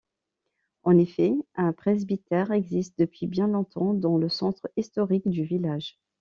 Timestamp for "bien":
3.27-3.47